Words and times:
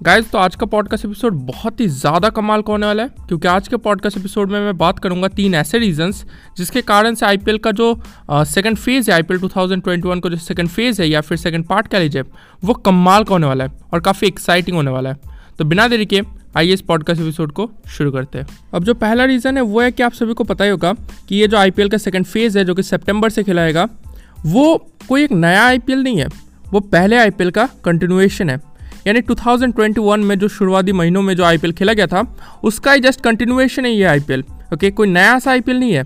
Guys 0.00 0.26
तो 0.26 0.38
आज 0.38 0.54
का 0.56 0.66
पॉडकास्ट 0.66 1.04
एपिसोड 1.04 1.34
बहुत 1.36 1.80
ही 1.80 1.86
ज़्यादा 1.88 2.28
कमाल 2.30 2.62
का 2.62 2.72
होने 2.72 2.86
वाला 2.86 3.02
है, 3.02 3.08
क्योंकि 3.28 3.48
आज 3.48 3.68
के 3.68 3.76
पॉडकास्ट 3.76 4.16
एपिसोड 4.16 4.50
में 4.50 4.58
मैं 4.60 4.76
बात 4.78 4.98
करूँगा 4.98 5.28
तीन 5.28 5.54
ऐसे 5.54 5.78
रीजंस 5.78 6.24
जिसके 6.56 6.82
कारण 6.82 7.14
से 7.14 7.26
आईपीएल 7.26 7.58
का 7.58 7.70
जो 7.70 7.94
सेकंड 8.30 8.76
फ़ेज़ 8.76 9.10
है 9.10 9.14
आईपीएल 9.16 9.40
2021 9.40 10.20
का 10.20 10.28
जो 10.28 10.36
सेकंड 10.36 10.68
फ़ेज़ 10.68 11.02
है 11.02 11.08
या 11.08 11.20
फिर 11.20 11.38
सेकंड 11.38 11.66
पार्ट 11.66 11.88
कह 11.88 11.98
लीजिए, 11.98 12.22
वो 12.62 12.74
कमाल 12.74 13.24
का 13.24 13.34
होने 13.34 13.46
वाला 13.46 13.64
है 13.64 13.70
और 13.92 14.00
काफ़ी 14.00 14.26
एक्साइटिंग 14.28 14.76
होने 14.76 14.90
वाला 14.90 15.10
है। 15.10 15.16
तो 15.58 15.64
बिना 15.64 15.88
देरी 15.88 16.06
के 16.06 16.22
आइए 16.56 16.72
इस 16.72 16.80
पॉडकास्ट 16.82 17.20
एपिसोड 17.20 17.52
को 17.52 17.70
शुरू 17.88 18.12
करते 18.12 18.38
हैं। 18.38 18.46
अब 18.74 18.84
जो 18.84 18.94
पहला 18.96 19.24
रीज़न 19.24 19.56
है, 19.56 19.62
वो 19.62 19.80
है 19.80 19.90
कि 19.92 20.02
आप 20.02 20.12
सभी 20.12 20.34
को 20.34 20.44
पता 20.44 20.64
ही 20.64 20.70
होगा 20.70 20.92
कि 21.28 21.36
ये 21.36 21.48
जो 21.48 21.56
आईपीएल 21.56 21.88
का 21.88 21.98
सेकेंड 21.98 22.26
फ़ेज़ 22.26 22.58
है, 22.58 22.64
जो 22.64 22.74
कि 22.74 22.82
सेप्टेम्बर 22.84 23.30
से 23.30 23.44
खिलाएगा, 23.44 23.88
वो 24.46 24.76
कोई 25.08 25.24
एक 25.24 25.32
नया 25.34 25.66
आईपीएल 25.66 26.02
नहीं 26.02 26.18
है, 26.18 26.28
वो 26.72 26.80
पहले 26.80 27.16
आईपीएल 27.16 27.50
का 27.50 27.68
कंटिन्यूएशन 27.84 28.50
है। 28.50 28.60
यानी 29.08 29.20
2021 29.22 30.18
में 30.18 30.38
जो 30.38 30.48
शुरुआती 30.48 30.92
महीनों 30.92 31.22
में 31.22 31.34
जो 31.36 31.44
आईपीएल 31.44 31.72
खेला 31.72 31.92
गया 31.92 32.06
था, 32.06 32.22
उसका 32.62 32.92
ही 32.92 33.00
जस्ट 33.00 33.20
कंटिन्यूएशन 33.20 33.84
है 33.84 33.92
ये 33.92 34.04
आईपीएल 34.04 34.44
ओके 34.74 34.90
कोई 34.90 35.08
नया 35.08 35.38
सा 35.38 35.50
आईपीएल 35.50 35.78
नहीं 35.78 35.92
है। 35.92 36.04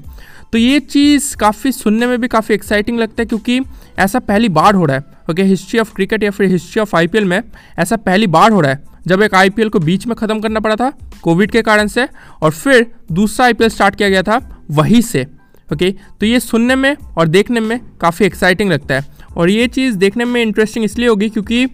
तो 0.53 0.59
ये 0.59 0.81
चीज़ 0.81 1.37
काफ़ी 1.37 1.73
सुनने 1.73 2.07
में 2.07 2.21
भी 2.21 2.29
काफ़ी 2.29 2.55
एक्साइटिंग 2.55 2.99
लगता 2.99 3.23
है 3.23 3.27
क्योंकि 3.27 3.61
ऐसा 3.99 4.19
पहली 4.21 4.49
बार 4.51 4.75
हो 4.75 4.85
रहा 4.85 4.97
है। 4.97 5.05
ओके 5.31 5.43
हिस्ट्री 5.43 5.81
ऑफ़ 5.81 5.93
क्रिकेट 5.95 6.23
या 6.23 6.31
फिर 6.31 6.49
हिस्ट्री 6.51 6.81
ऑफ़ 6.83 6.97
आईपीएल 6.97 7.25
में 7.25 7.43
ऐसा 7.79 7.97
पहली 7.99 8.27
बार 8.29 8.51
हो 8.53 8.61
रहा 8.61 8.73
है। 8.73 8.83
जब 9.07 9.23
एक 9.23 9.35
आईपीएल 9.35 9.69
को 9.69 9.79
बीच 9.79 10.07
में 10.07 10.15
ख़त्म 10.17 10.41
करना 10.41 10.61
पड़ा 10.61 10.77
था 10.77 10.93
कोविड 11.23 11.51
के 11.51 11.63
कारण 11.63 11.87
से, 11.87 12.07
और 12.43 12.51
फिर 12.51 12.87
दूसरा 13.13 13.47
आईपीएल 13.47 13.71
स्टार्ट 13.71 13.95
किया 13.95 14.09
गया 14.09 14.23
था, 14.23 14.41
वहीं 14.71 15.01
से। 15.03 15.27
ओके 15.69 15.91
तो 16.21 16.27
ये 16.27 16.41
सुनने 16.41 16.77
में 16.77 16.95
और 17.19 17.29
देखने 17.29 17.61
में 17.61 17.79
काफ़ी 18.01 18.27
एक्साइटिंग 18.27 18.71
लगता 18.71 18.95
है। 18.95 19.05
और 19.37 19.51
ये 19.51 19.67
चीज़ 19.67 19.97
देखने 19.97 20.25
में 20.25 20.41
इंटरेस्टिंग 20.43 20.85
इसलिए 20.85 21.09
होगी 21.09 21.29
क्योंकि 21.29 21.67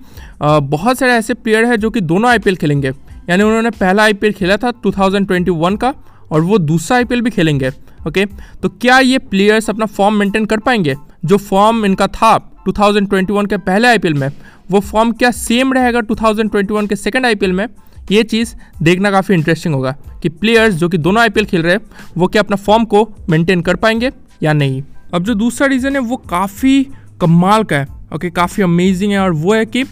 बहुत 0.43 0.99
सारे 0.99 1.13
ऐसे 1.13 1.35
प्लेयर 1.35 1.65
हैं 1.65 1.77
जो 1.77 1.91
कि 1.91 2.01
दोनों 2.01 2.31
आईपीएल 2.31 2.57
खेलेंगे। 2.57 2.89
यानी 3.31 3.43
उन्होंने 3.43 3.71
पहला 3.71 4.03
आईपीएल 4.03 4.33
खेला 4.33 4.57
था 4.57 4.73
2021 4.83 5.77
का 5.77 5.93
और 6.33 6.41
वो 6.41 6.59
दूसरा 6.59 6.97
आईपीएल 6.97 7.21
भी 7.21 7.31
खेलेंगे 7.31 7.71
ओके 8.07 8.25
तो 8.63 8.69
क्या 8.71 8.99
ये 9.01 9.19
प्लेयर्स 9.21 9.71
अपना 9.71 9.87
फॉर्म 9.87 10.15
मेंटेन 10.15 10.45
कर 10.45 10.59
पाएँगे? 10.59 10.95
जो 11.25 11.37
फॉर्म 11.37 11.85
इनका 11.85 12.07
था 12.07 12.37
2021 12.69 13.47
के 13.47 13.57
पहले 13.59 13.89
आई 13.89 13.99
में, 14.07 14.29
वो 14.71 14.81
फॉर्म 14.81 15.13
क्या 15.13 15.31
सेम 15.31 15.73
रहेगा 15.73 16.01
2021 16.03 16.89
के 16.89 16.97
सेकेंड 16.97 17.27
आई 17.27 17.35
में? 17.43 17.67
ये 18.11 18.23
चीज़ 18.23 18.55
देखना 18.83 19.11
काफ़ी 19.11 19.35
इंटरेस्टिंग 19.35 19.75
होगा 19.75 19.97
कि 20.23 20.29
प्लेयर्स 20.29 20.75
जो 20.75 20.89
कि 20.89 20.99
दोनों 20.99 21.23
आईपीएल 21.23 21.47
खेल 21.47 21.63
रहे 21.63 21.75
हैं, 21.75 21.81
वो 22.17 22.27
क्या 22.27 22.43
अपना 22.43 22.57
फॉर्म 22.57 22.85
को 22.85 23.09
मेंटेन 23.31 23.63
कर 23.63 23.77
पाएँगे 23.77 24.11
या 24.43 24.53
नहीं। 24.53 24.83
अब 25.15 25.25
जो 25.25 25.35
दूसरा 25.35 25.67
रीज़न 25.67 25.95
है, 25.95 26.01
वो 26.01 26.17
काफ़ी 26.17 26.87
कमाल 27.21 27.65
का 27.65 27.77
है। 27.77 27.87
ओके 28.15 28.31
काफ़ी 28.31 28.63
अमेजिंग 28.63 29.13
है 29.13 29.19
और 29.19 29.33
वो 29.33 29.55
है 29.55 29.65
कि 29.67 29.85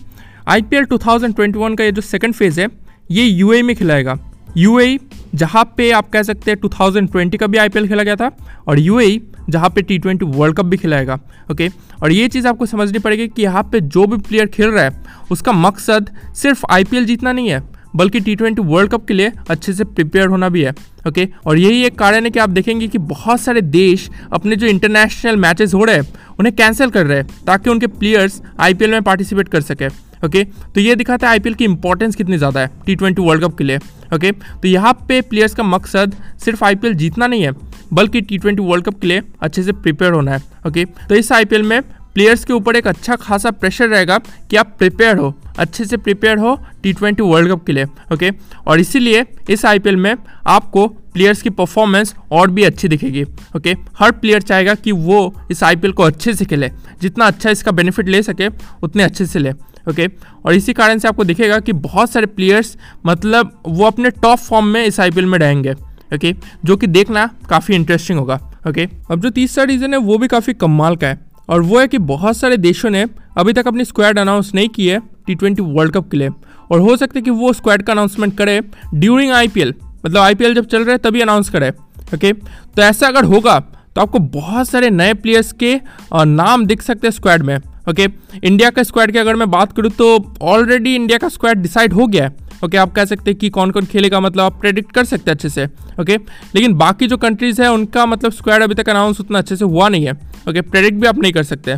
आई 0.49 0.63
पी 0.63 0.77
एल 0.77 0.85
टू 0.85 0.99
का 0.99 1.85
ये 1.85 1.93
जो 1.93 2.03
सेकंड 2.03 2.35
फ़ेज़ 2.35 2.61
है, 2.61 2.69
ये 3.11 3.25
यू 3.25 3.63
में 3.65 3.75
खिलाएगा। 3.77 4.19
यू 4.57 4.79
ए 4.81 4.99
जहाँ 5.35 5.65
पे 5.77 5.91
आप 5.93 6.09
कह 6.11 6.23
सकते 6.23 6.51
हैं 6.51 6.59
2020 6.61 7.37
का 7.37 7.47
भी 7.47 7.59
आईपीएल 7.59 7.89
खेला 7.89 8.03
गया 8.03 8.17
था 8.17 8.31
और 8.69 8.79
यू 8.79 9.01
ए 9.01 9.21
जहाँ 9.51 9.71
पे 9.71 9.83
टी 9.83 9.99
ट्वेंटी 9.99 10.27
वर्ल्ड 10.27 10.57
कप 10.57 10.65
भी 10.65 10.77
खिलाएगा। 10.77 11.19
ओके 11.53 11.69
और 12.03 12.13
ये 12.13 12.29
चीज़ 12.29 12.47
आपको 12.49 12.67
समझनी 12.67 12.99
पड़ेगी 12.99 13.27
कि 13.29 13.43
यहाँ 13.43 13.63
पे 13.73 13.81
जो 13.81 14.07
भी 14.07 14.17
प्लेयर 14.19 14.47
खेल 14.47 14.71
रहा 14.71 14.85
है, 14.85 15.05
उसका 15.31 15.53
मकसद 15.53 16.11
सिर्फ़ 16.37 16.65
आईपीएल 16.71 17.05
जीतना 17.07 17.33
नहीं 17.33 17.49
है 17.49 17.61
बल्कि 17.97 18.21
टी 18.21 18.35
ट्वेंटी 18.37 18.63
वर्ल्ड 18.63 18.91
कप 18.91 19.07
के 19.07 19.15
लिए 19.15 19.33
अच्छे 19.51 19.73
से 19.73 19.85
प्रिपेयर 19.85 20.29
होना 20.29 20.49
भी 20.49 20.63
है 20.63 20.75
ओके 21.09 21.29
और 21.47 21.59
यही 21.59 21.85
एक 21.85 21.99
कारण 21.99 22.25
है 22.25 22.31
कि 22.31 22.39
आप 22.39 22.51
देखेंगे 22.51 22.89
कि 22.89 22.99
बहुत 22.99 23.41
सारे 23.41 23.61
देश 23.61 24.09
अपने 24.33 24.57
जो 24.57 24.67
इंटरनेशनल 24.67 25.37
मैचेस 25.37 25.75
हो 25.75 25.85
रहे 25.85 25.97
हैं, 25.97 26.07
उन्हें 26.39 26.55
कैंसिल 26.57 26.91
कर 26.91 27.07
रहे 27.07 27.19
हैं, 27.19 27.27
ताकि 27.47 27.71
उनके 27.71 27.87
प्लेयर्स 27.89 28.41
आईपीएल 28.61 28.91
में 28.91 29.03
पार्टिसिपेट 29.03 29.49
कर 29.49 29.61
सके 29.63 29.89
ओके 30.27 30.43
तो 30.75 30.81
ये 30.81 30.95
दिखाता 30.97 31.27
है 31.27 31.33
आईपीएल 31.33 31.55
की 31.55 31.65
इंपॉर्टेंस 31.65 32.15
कितनी 32.17 32.39
ज़्यादा 32.39 32.61
है 32.61 32.71
टी 32.87 32.95
ट्वेंटी 32.97 33.23
वर्ल्ड 33.23 33.45
कप 33.45 33.57
के 33.59 33.65
लिए 33.65 33.79
ओके 34.15 34.31
तो 34.33 34.69
यहाँ 34.69 34.93
पे 35.09 35.21
प्लेयर्स 35.23 35.55
का 35.55 35.63
मकसद 35.65 36.15
सिर्फ़ 36.45 36.65
आईपीएल 36.65 36.95
जीतना 36.95 37.27
नहीं 37.27 37.43
है, 37.43 37.53
बल्कि 37.93 38.21
टी 38.21 38.39
ट्वेंटी 38.39 38.63
वर्ल्ड 38.63 38.85
कप 38.85 39.01
के 39.01 39.07
लिए 39.07 39.23
अच्छे 39.43 39.63
से 39.63 39.73
प्रिपेयर 39.73 40.13
होना 40.13 40.33
है 40.33 40.43
ओके 40.67 40.85
तो 40.85 41.15
इस 41.15 41.33
आईपीएल 41.33 41.63
में 41.63 41.81
प्लेयर्स 42.17 42.45
के 42.45 42.53
ऊपर 42.53 42.77
एक 42.77 42.87
अच्छा 42.87 43.15
खासा 43.17 43.51
प्रेशर 43.53 43.89
रहेगा 43.89 44.17
कि 44.51 44.57
आप 44.57 44.67
प्रिपेयर 44.79 45.17
हो, 45.19 45.35
अच्छे 45.59 45.85
से 45.85 45.97
प्रिपेयर 45.97 46.39
हो 46.39 46.55
टी 46.83 46.93
ट्वेंटी 46.93 47.23
वर्ल्ड 47.23 47.51
कप 47.51 47.65
के 47.67 47.73
लिए 47.73 47.85
ओके 48.13 48.31
और 48.67 48.81
इसीलिए 48.81 49.25
इस 49.51 49.65
आईपीएल 49.67 49.97
में 49.97 50.15
आपको 50.47 50.87
प्लेयर्स 50.87 51.43
की 51.43 51.51
परफॉर्मेंस 51.51 52.15
और 52.33 52.51
भी 52.51 52.65
अच्छी 52.65 52.89
दिखेगी 52.89 53.25
ओके 53.57 53.75
हर 53.99 54.13
प्लेयर 54.13 54.43
चाहेगा 54.43 54.75
कि 54.77 54.93
वो 54.93 55.19
इस 55.51 55.63
आईपीएल 55.63 55.93
को 55.93 56.03
अच्छे 56.03 56.35
से 56.35 56.45
खेले, 56.45 56.71
जितना 57.03 57.27
अच्छा 57.27 57.51
इसका 57.51 57.73
बेनिफिट 57.73 58.09
ले 58.09 58.23
सके, 58.23 58.49
उतने 58.83 59.03
अच्छे 59.03 59.27
से 59.27 59.39
ले 59.39 59.53
ओके 59.91 60.07
और 60.47 60.55
इसी 60.55 60.73
कारण 60.73 60.99
से 60.99 61.09
आपको 61.09 61.25
दिखेगा 61.25 61.59
कि 61.61 61.73
बहुत 61.85 62.11
सारे 62.11 62.27
प्लेयर्स 62.29 62.77
मतलब 63.07 63.61
वो 63.67 63.85
अपने 63.87 64.11
टॉप 64.13 64.39
फॉर्म 64.39 64.67
में 64.67 64.85
इस 64.85 65.01
आईपीएल 65.01 65.27
में 65.27 65.39
रहेंगे 65.39 65.73
ओके 66.15 66.35
जो 66.65 66.77
कि 66.77 66.87
देखना 66.89 67.29
काफ़ी 67.51 67.75
इंटरेस्टिंग 67.75 68.19
होगा 68.19 68.41
ओके 68.69 68.89
अब 69.11 69.21
जो 69.21 69.31
तीसरा 69.31 69.65
रीज़न 69.65 69.93
है, 69.93 69.99
वो 69.99 70.19
भी 70.19 70.29
काफ़ी 70.29 70.53
कमाल 70.55 70.97
का 70.97 71.07
है। 71.07 71.25
और 71.49 71.63
वो 71.63 71.79
है 71.81 71.87
कि 71.89 71.99
बहुत 72.07 72.37
सारे 72.37 72.57
देशों 72.57 72.91
ने 72.91 73.05
अभी 73.39 73.53
तक 73.53 73.67
अपनी 73.69 73.85
स्क्वाड 73.85 74.19
अनाउंस 74.19 74.51
नहीं 74.55 74.69
की 74.69 74.87
है 74.89 75.01
टी 75.27 75.35
ट्वेंटी 75.35 75.63
वर्ल्ड 75.63 75.93
कप 75.93 76.11
के 76.11 76.17
लिए। 76.17 76.29
और 76.71 76.81
हो 76.81 76.97
सकता 76.97 77.19
है 77.19 77.23
कि 77.23 77.31
वो 77.31 77.53
स्क्वाड 77.53 77.83
का 77.83 77.93
अनाउंसमेंट 77.93 78.37
करे 78.39 78.61
ड्यूरिंग 78.95 79.33
आईपीएल 79.33 79.75
मतलब 80.07 80.21
आईपीएल 80.21 80.55
जब 80.55 80.67
चल 80.67 80.85
रहे 80.85 80.99
तभी 80.99 81.21
अनाउंस 81.21 81.51
करे 81.51 81.71
ओके 82.15 82.33
तो 82.33 82.83
ऐसा 82.83 83.09
अगर 83.09 83.25
होगा 83.25 83.59
तो 83.95 84.01
आपको 84.01 84.19
बहुत 84.19 84.69
सारे 84.69 84.91
नए 84.91 85.15
प्लेयर्स 85.15 85.53
के 85.53 85.75
नाम 86.15 86.67
दिख 86.67 86.83
सकते 86.83 87.07
हैं 87.07 87.13
स्क्वाड 87.13 87.43
में 87.43 87.57
ओके 87.91 88.07
इंडिया 88.45 88.71
का 88.71 88.83
स्क्वाड 88.83 89.13
की 89.13 89.19
अगर 89.19 89.37
मैं 89.37 89.51
बात 89.51 89.73
करूँ 89.73 89.91
तो 89.91 90.09
ऑलरेडी 90.43 90.95
इंडिया 90.95 91.19
का 91.19 91.29
स्क्वाड 91.29 91.63
डिसाइड 91.63 91.93
हो 91.93 92.07
गया 92.07 92.25
है 92.25 92.35
ओके 92.65 92.77
आप 92.77 92.93
कह 92.93 93.05
सकते 93.05 93.31
हैं 93.31 93.39
कि 93.39 93.49
कौन 93.51 93.71
कौन 93.71 93.85
खेलेगा 93.87 94.21
मतलब 94.21 94.45
आप 94.45 94.61
प्रेडिक्ट 94.61 94.93
कर 94.93 95.05
सकते 95.05 95.31
हैं 95.31 95.37
अच्छे 95.37 95.49
से 95.49 95.67
ओके 96.01 96.17
लेकिन 96.55 96.75
बाकी 96.75 97.07
जो 97.07 97.17
कंट्रीज़ 97.17 97.63
है, 97.63 97.73
उनका 97.73 98.07
मतलब 98.07 98.33
स्क्वाड 98.33 98.63
अभी 98.63 98.75
तक 98.75 98.89
अनाउंस 98.89 99.21
उतना 99.21 99.39
अच्छे 99.39 99.57
से 99.57 99.65
हुआ 99.65 99.89
नहीं 99.89 100.07
है। 100.07 100.13
ओके 100.47 100.61
प्रेडिक्ट 100.63 101.01
भी 101.01 101.07
आप 101.07 101.19
नहीं 101.19 101.33
कर 101.33 101.43
सकते। 101.45 101.77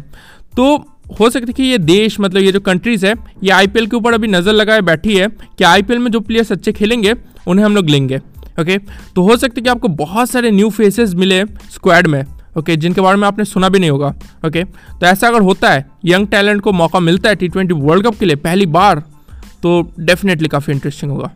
तो 0.56 0.76
हो 1.20 1.28
सकता 1.30 1.46
है 1.48 1.52
कि 1.52 1.62
ये 1.62 1.78
देश 1.78 2.18
मतलब 2.20 2.42
ये 2.42 2.52
जो 2.52 2.60
कंट्रीज़ 2.60 3.06
है, 3.06 3.14
ये 3.44 3.50
आईपीएल 3.50 3.86
के 3.86 3.96
ऊपर 3.96 4.14
अभी 4.14 4.28
नज़र 4.28 4.52
लगाए 4.52 4.80
बैठी 4.82 5.16
है 5.16 5.28
कि 5.58 5.64
आईपीएल 5.64 5.98
में 5.98 6.10
जो 6.10 6.20
प्लेयर्स 6.20 6.52
अच्छे 6.52 6.72
खेलेंगे, 6.72 7.14
उन्हें 7.46 7.64
हम 7.64 7.74
लोग 7.74 7.88
लेंगे। 7.90 8.18
ओके 8.60 8.78
तो 9.14 9.22
हो 9.22 9.36
सकता 9.36 9.54
है 9.56 9.62
कि 9.62 9.70
आपको 9.70 9.88
बहुत 9.88 10.30
सारे 10.30 10.50
न्यू 10.50 10.70
फेसेस 10.70 11.14
मिले 11.14 11.44
स्क्वाड 11.72 12.06
में। 12.06 12.24
ओके 12.58 12.76
जिनके 12.76 13.00
बारे 13.00 13.16
में 13.16 13.26
आपने 13.28 13.44
सुना 13.44 13.68
भी 13.68 13.78
नहीं 13.78 13.90
होगा। 13.90 14.08
ओके 14.46 14.64
तो 14.64 15.06
ऐसा 15.06 15.28
अगर 15.28 15.42
होता 15.42 15.70
है 15.70 15.86
यंग 16.04 16.26
टैलेंट 16.28 16.60
को 16.60 16.72
मौका 16.72 17.00
मिलता 17.00 17.28
है 17.28 17.36
टी 17.36 17.48
ट्वेंटी 17.48 17.74
वर्ल्ड 17.76 18.06
कप 18.06 18.18
के 18.18 18.26
लिए 18.26 18.36
पहली 18.38 18.66
बार 18.68 19.02
तो 19.62 19.80
डेफिनेटली 20.00 20.48
काफ़ी 20.48 20.72
इंटरेस्टिंग 20.72 21.12
होगा। 21.12 21.30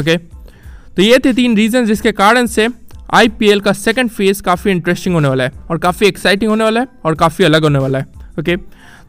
ओके 0.00 0.16
तो 0.16 1.02
ये 1.02 1.18
थे 1.24 1.32
तीन 1.32 1.56
रीजन 1.56 1.86
जिसके 1.86 2.12
कारण 2.12 2.46
से 2.46 2.68
IPL 3.14 3.60
का 3.62 3.72
सेकेंड 3.72 4.10
फ़ेज़ 4.10 4.42
काफ़ी 4.42 4.70
इंटरेस्टिंग 4.70 5.14
होने 5.14 5.28
वाला 5.28 5.44
है 5.44 5.52
और 5.70 5.78
काफ़ी 5.78 6.06
एक्साइटिंग 6.06 6.50
होने 6.50 6.64
वाला 6.64 6.80
है 6.80 6.88
और 7.04 7.14
काफ़ी 7.14 7.44
अलग 7.44 7.62
होने 7.62 7.78
वाला 7.78 7.98
है 7.98 8.06
ओके 8.38 8.56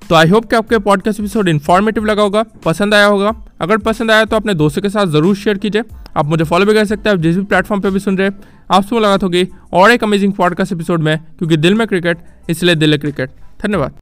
तो 0.10 0.16
आई 0.16 0.30
होप 0.30 0.50
कि 0.50 0.56
आपके 0.56 0.78
पॉडकास्ट 0.80 1.20
एपिसोड 1.20 1.48
इन्फॉर्मेटिव 1.48 2.06
लगा 2.06 2.22
होगा, 2.22 2.44
पसंद 2.66 2.94
आया 2.94 3.06
होगा। 3.06 3.32
अगर 3.62 3.78
पसंद 3.78 4.12
आया 4.12 4.26
तो 4.26 4.36
अपने 4.36 4.54
दोस्तों 4.54 4.82
के 4.82 4.90
साथ 4.90 5.06
ज़रूर 5.08 5.36
शेयर 5.36 5.58
कीजिए। 5.58 5.84
आप 6.18 6.26
मुझे 6.26 6.44
फॉलो 6.44 6.66
भी 6.66 6.74
कर 6.74 6.86
सकते 6.86 7.10
हैं, 7.10 7.16
आप 7.16 7.22
जिस 7.22 7.38
भी 7.38 7.44
प्लेटफॉर्म 7.44 7.82
पर 7.82 7.90
भी 7.90 8.00
सुन 8.00 8.18
रहे 8.18 8.28
हैं 8.28 8.40
आपसे 8.72 8.96
मुलाकात 8.96 9.24
होगी 9.24 9.48
और 9.74 9.92
एक 9.92 10.04
अमेजिंग 10.04 10.34
पॉडकास्ट 10.34 10.74
एपिसोड 10.74 11.04
में, 11.04 11.18
क्योंकि 11.38 11.58
दिल 11.58 11.74
में 11.74 11.88
क्रिकेट 11.88 12.26
इसलिए 12.50 12.76
दिल 12.76 12.92
है 12.92 12.98
क्रिकेट 12.98 13.30
धन्यवाद। 13.64 13.94